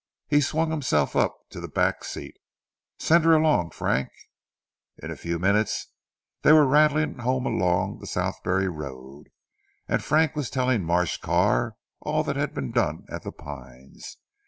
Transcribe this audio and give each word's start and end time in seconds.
He 0.29 0.41
swung 0.41 0.71
himself 0.71 1.15
up 1.15 1.35
to 1.51 1.59
the 1.61 1.67
back 1.67 2.03
seat, 2.03 2.35
"send 2.97 3.23
her 3.23 3.33
along 3.35 3.69
Frank." 3.69 4.09
In 4.97 5.11
a 5.11 5.15
few 5.15 5.37
minutes 5.37 5.89
they 6.41 6.51
were 6.51 6.65
rattling 6.65 7.19
home 7.19 7.45
along 7.45 7.99
the 7.99 8.07
Southberry 8.07 8.67
road, 8.67 9.25
and 9.87 10.03
Frank 10.03 10.35
was 10.35 10.49
telling 10.49 10.83
Marsh 10.83 11.17
Carr 11.19 11.75
all 11.99 12.23
that 12.23 12.35
had 12.35 12.51
been 12.55 12.71
done 12.71 13.05
at 13.11 13.21
'The 13.21 13.33
Pines.' 13.33 14.17